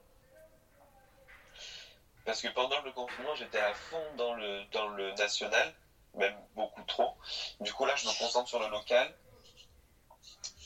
[2.26, 5.74] Parce que pendant le confinement, j'étais à fond dans le, dans le national,
[6.14, 7.16] même beaucoup trop.
[7.60, 9.12] Du coup, là, je me concentre sur le local.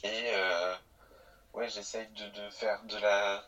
[0.04, 0.76] Et euh,
[1.54, 3.42] ouais, j'essaye de, de faire de la.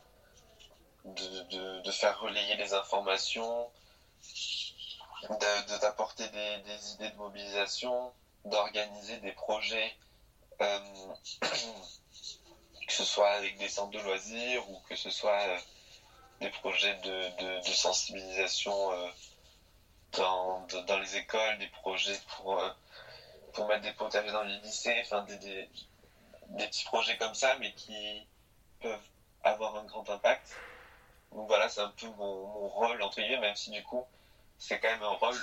[1.05, 3.69] De, de, faire relayer les informations,
[5.79, 8.11] d'apporter des, des idées de mobilisation,
[8.43, 9.95] d'organiser des projets,
[10.61, 10.79] euh,
[12.87, 15.57] que ce soit avec des centres de loisirs ou que ce soit euh,
[16.41, 19.09] des projets de, de- sensibilisation euh,
[20.13, 22.59] dans, dans les écoles, des projets pour,
[23.53, 27.71] pour mettre des potagers dans les lycées, enfin des, des petits projets comme ça, mais
[27.73, 28.25] qui
[28.79, 29.07] peuvent
[29.43, 30.55] avoir un grand impact.
[31.35, 34.05] Donc voilà, c'est un peu mon, mon rôle, entre guillemets, même si du coup,
[34.57, 35.35] c'est quand même un rôle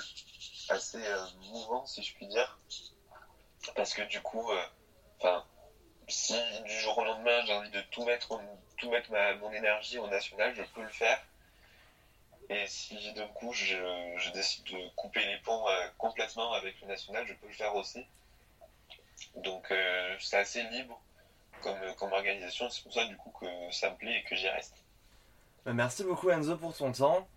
[0.69, 2.59] assez euh, mouvant, si je puis dire.
[3.75, 5.39] Parce que du coup, euh,
[6.07, 8.39] si du jour au lendemain j'ai envie de tout mettre,
[8.77, 11.23] tout mettre ma, mon énergie au national, je peux le faire.
[12.49, 17.25] Et si d'un coup je, décide de couper les ponts euh, complètement avec le national,
[17.27, 18.05] je peux le faire aussi.
[19.35, 19.73] Donc
[20.19, 20.99] c'est assez libre
[21.61, 24.49] comme, comme organisation, c'est pour ça du coup que ça me plaît et que j'y
[24.49, 24.82] reste.
[25.65, 27.27] Bah, merci beaucoup Enzo pour ton temps.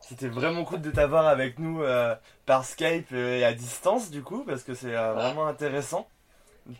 [0.00, 2.14] C'était vraiment cool de t'avoir avec nous euh,
[2.46, 6.08] par Skype et à distance du coup parce que c'est euh, vraiment intéressant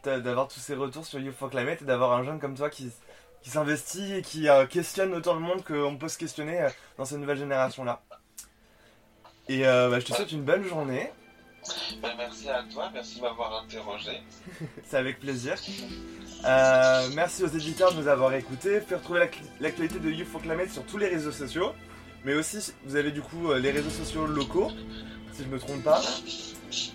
[0.05, 2.70] d'a- d'avoir tous ces retours sur Youth for Climate et d'avoir un jeune comme toi
[2.70, 2.91] qui,
[3.43, 7.05] qui s'investit et qui euh, questionne autant le monde qu'on peut se questionner euh, dans
[7.05, 8.01] cette nouvelle génération là.
[9.49, 11.12] Et euh, bah, je te souhaite une bonne journée,
[12.02, 14.12] Ben, merci à toi, merci de m'avoir interrogé.
[14.88, 15.56] c'est avec plaisir.
[16.46, 18.78] Euh, merci aux éditeurs de nous avoir écoutés.
[18.78, 21.72] Vous pouvez retrouver l'ac- l'actualité de Youth for Climate sur tous les réseaux sociaux.
[22.24, 24.70] Mais aussi, vous avez du coup euh, les réseaux sociaux locaux,
[25.32, 26.00] si je me trompe pas.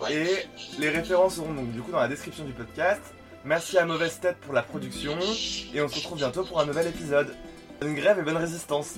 [0.10, 0.28] Et
[0.80, 3.02] les références seront donc du coup dans la description du podcast.
[3.44, 5.18] Merci à Mauvaise Tête pour la production.
[5.74, 7.36] Et on se retrouve bientôt pour un nouvel épisode.
[7.82, 8.96] Bonne grève et bonne résistance.